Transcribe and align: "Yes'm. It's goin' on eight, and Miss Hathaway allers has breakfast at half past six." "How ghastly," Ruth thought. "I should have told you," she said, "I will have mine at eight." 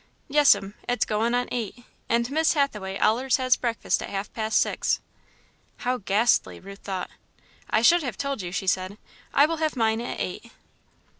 "Yes'm. 0.27 0.73
It's 0.89 1.05
goin' 1.05 1.35
on 1.35 1.47
eight, 1.51 1.83
and 2.09 2.31
Miss 2.31 2.53
Hathaway 2.53 2.97
allers 2.97 3.37
has 3.37 3.55
breakfast 3.55 4.01
at 4.01 4.09
half 4.09 4.33
past 4.33 4.59
six." 4.59 4.99
"How 5.77 5.97
ghastly," 5.99 6.59
Ruth 6.59 6.79
thought. 6.81 7.11
"I 7.69 7.83
should 7.83 8.01
have 8.01 8.17
told 8.17 8.41
you," 8.41 8.51
she 8.51 8.65
said, 8.65 8.97
"I 9.31 9.45
will 9.45 9.57
have 9.57 9.75
mine 9.75 10.01
at 10.01 10.19
eight." 10.19 10.51